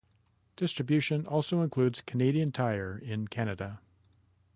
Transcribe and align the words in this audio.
Distribution 0.55 1.27
also 1.27 1.61
includes 1.61 2.01
Canadian 2.01 2.51
Tire 2.51 2.97
in 2.97 3.27
Canada. 3.27 3.81